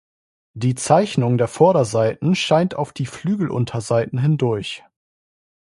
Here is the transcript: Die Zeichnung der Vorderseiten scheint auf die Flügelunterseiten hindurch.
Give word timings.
Die 0.55 0.73
Zeichnung 0.73 1.37
der 1.37 1.47
Vorderseiten 1.47 2.33
scheint 2.33 2.73
auf 2.73 2.91
die 2.91 3.05
Flügelunterseiten 3.05 4.17
hindurch. 4.17 4.83